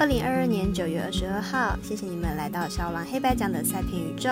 [0.00, 4.30] 二零二二年九月二十二号，谢谢你们来到小狼黑白奖的赛评宇宙。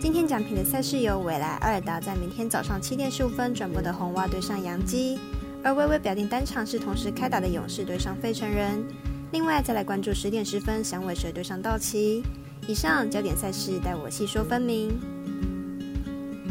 [0.00, 5.16] 今天奖品的赛事由未来阿尔达在明天早上七点十五分转播的红袜对上洋基，
[5.62, 8.84] 而微微表定单场是同时开打的勇士对上费城人。
[9.30, 12.20] 另外再来关注十点十分响尾蛇对上道奇。
[12.66, 14.98] 以上焦点赛事带我细说分明。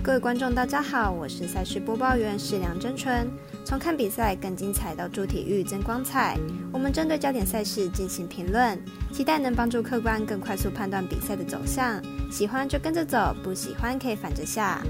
[0.02, 3.30] 各位观众大家好，我是赛事播报员是梁真纯。
[3.66, 6.38] 从看比赛更精彩到助体育增光彩，
[6.71, 8.77] 我们针对焦点赛事进行评论，
[9.12, 12.02] 期待能帮助客观更快速判断比赛的走向。
[12.30, 14.81] 喜欢就跟着走，不喜欢可以反着下。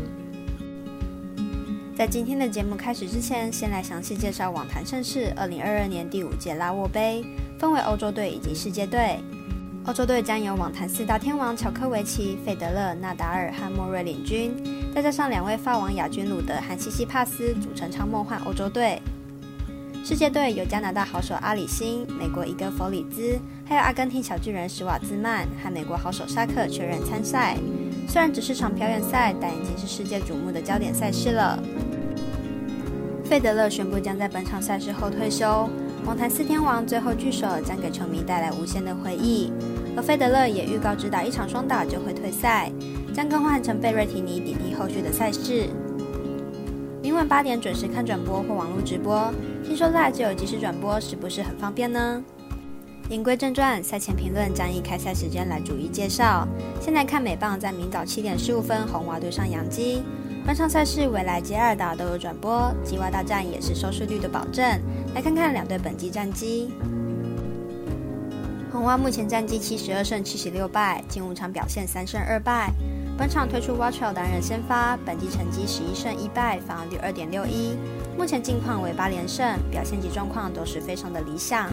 [1.95, 7.23] 在今天的节目开始之前，先来详细介绍网坛盛世二零二二年第五届拉沃杯，
[7.59, 9.19] 分为欧洲队以及世界队。
[9.85, 14.55] 欧洲队将由网坛四大天王乔科维奇、费德勒、纳达尔和莫瑞领军，
[14.95, 19.01] 再加上两位法王亚军鲁德和西西帕斯组成超梦幻欧洲队。
[20.05, 27.57] 世界队由加拿大好手阿里辛、美国伊戈弗里兹，还有阿根廷小巨人史瓦兹曼和美国好手沙克确认参赛。
[28.07, 31.61] 虽然只是场表演赛，但已经是世界瞩目的焦点赛事了。
[33.25, 35.69] 费德勒宣布将在本场赛事后退休。
[36.05, 39.53] 网坛四天王最后聚首，将给球迷带来无限的回忆。
[39.95, 42.69] 而费德勒也预告，只打一场双打就会退赛，
[43.13, 45.69] 将更换成贝瑞提尼抵替后续的赛事。
[47.01, 49.31] 明晚八点准时看转播或网络直播，
[49.63, 52.21] 听说 Live 就有即时转播，是不是很方便呢？
[53.09, 56.45] 言归正传，赛前评论将以开赛时间来逐一介绍。
[56.81, 60.03] 先来看美棒，在明早七点十五分，红袜对上洋基。
[60.45, 64.65] 本场赛事未来接二打都有转播，吉娃大战也是收视率的保证。
[65.13, 66.73] 来看看两队本季战绩。
[68.71, 72.71] 红蛙目前战绩七十二胜七十六败，近五场表现三胜二败。
[73.15, 77.77] 本场推出 Watchell 担任先发，本季成绩十一胜一败，防御率二点六一，
[78.17, 81.69] 目前近况为八连胜，表现及状况都是非常的理想。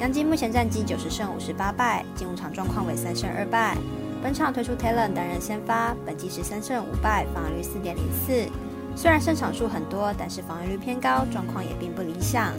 [0.00, 3.76] 杨基目前战绩九十胜五十八败，近五场状况为三胜二败。
[4.20, 8.50] 本场推出 Taylor 担任先发，本季十三胜五败，防御率四点零四。
[8.96, 12.52] 虽然胜场数很多，但是防御率偏高，状况也并不理想。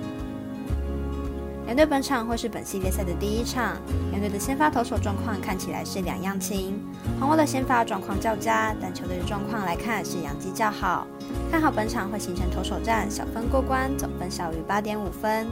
[1.66, 3.76] 两队本场会是本系列赛的第一场，
[4.12, 6.80] 两队的先发投手状况看起来是两样情。
[7.20, 11.06] 红袜的先发状况较佳，但球队的状况来看是阳基较好。
[11.52, 15.48] 看好本场会形成投手战，小分过关，总分小于八点五分。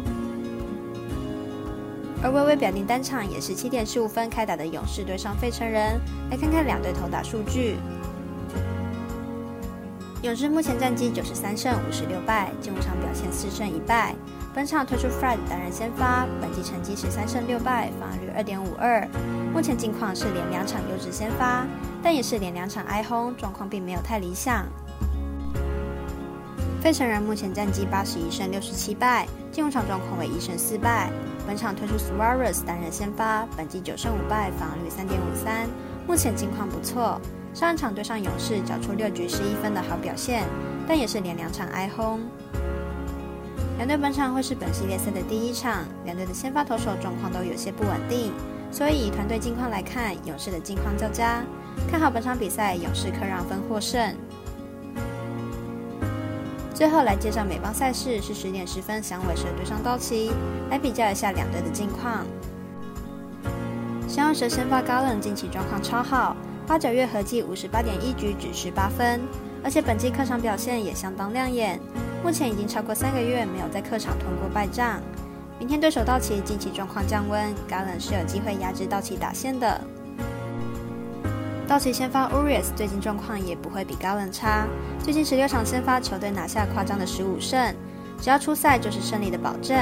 [2.24, 6.00] 而微微表定单场也是七点十五分开打的勇士对上费城人，
[6.32, 7.76] 来看看两队投打数据。
[10.26, 14.16] 勇士目前战绩九十三胜五十六败，近五场表现四胜一败。
[14.56, 19.08] 本场推出 Fred 担任先发，本季成绩十三胜六败，防御率二点五二。
[19.54, 21.64] 目前近况是连两场优质先发，
[22.02, 24.66] 但也是连两场挨轰，状况并没有太理想。
[26.82, 31.12] 费城人目前战绩八十一胜六十七败，近五场状况为一胜四败。
[31.46, 35.70] 本场推出 Suarez 担任先发，本季九胜五败，防御率三点五三，
[36.08, 37.22] 目前近况不错。
[37.56, 40.44] 上一场对上勇士，缴出六局十一分的好表现，
[40.86, 42.20] 但也是连两场挨轰。
[43.78, 48.34] 两队本场会是本系列赛的第一场，两队的先发投手状况都有些不稳定，
[48.70, 51.42] 所以以团队近况来看，勇士的近况较佳，
[51.90, 54.14] 看好本场比赛勇士客让分获胜。
[56.74, 60.30] 最后来介绍美邦赛事，是十点十分响尾蛇对上道奇，
[60.70, 62.26] 来比较一下两队的近况。
[64.10, 66.36] 响尾蛇先发高冷近期状况超好，
[66.68, 69.22] 八九月合计五十八点一局只失八分，
[69.64, 71.80] 而且本季客场表现也相当亮眼，
[72.24, 75.00] 目前已经超过三个月没有在客场吞过败仗。
[75.60, 79.80] 明天对手道奇近期状况降温，高冷是有机会压制道奇打线的。
[81.68, 84.68] 道奇先发 Urias 最近状况也不会比高冷差，
[85.00, 87.74] 最近十六场先发球队拿下夸张的十五胜，
[88.20, 89.78] 只要出赛就是胜利的保证。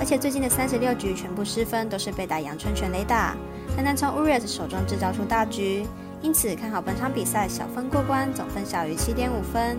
[0.00, 3.36] 而且最近的三十六局全部失分都是被打阳春全垒打，
[3.76, 5.86] 很难从 Urias 手中制造出大局，
[6.24, 9.76] 因此看好本场比赛小分过关，总分小于七点五分。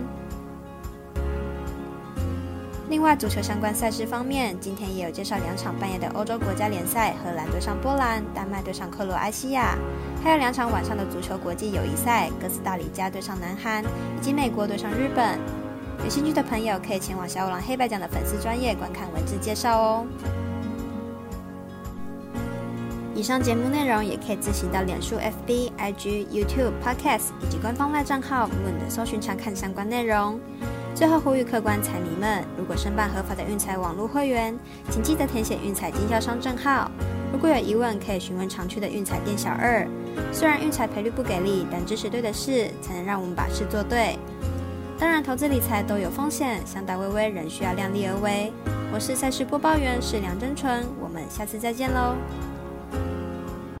[2.88, 9.76] 另外，足球相关赛事方面，今天也有介绍两场半夜的欧洲国家联赛：荷兰对上波兰，丹麦对上克罗埃西亚；
[10.22, 15.40] 还有两场晚上的足球国际友谊赛：哥斯达黎加对上南韩，以及美国对上日本。
[16.04, 20.06] 有兴趣的朋友可以前往小五郎黑白奖的粉丝专业观看文字介绍哦。
[23.16, 30.38] 以上节目内容也可以自行到脸书、FB、IG、YouTube、Podcast 以及官方外账号 Moon 的搜寻查看相关内容。
[30.94, 34.54] 最后呼吁客官彩迷们，如果申办合法的运彩网络会员，
[34.90, 36.90] 请记得填写运彩经销商证号。
[37.32, 39.88] 如果有疑问，可以询问常去的运彩店小二。
[40.30, 44.18] 虽然运彩赔率不给力，但支持对的事，才能让我们把事做对。
[44.98, 48.52] 当然，投资理财都有风险，想打微微仍需要量力而为。
[48.92, 52.14] 我是赛事播报员是梁真纯，我们下次再见喽。